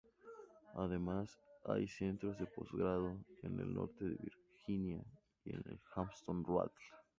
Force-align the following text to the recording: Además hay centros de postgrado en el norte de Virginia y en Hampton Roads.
Además 0.73 1.37
hay 1.63 1.87
centros 1.87 2.35
de 2.39 2.47
postgrado 2.47 3.19
en 3.43 3.59
el 3.59 3.71
norte 3.71 4.03
de 4.05 4.15
Virginia 4.17 4.99
y 5.45 5.51
en 5.53 5.63
Hampton 5.95 6.43
Roads. 6.43 6.73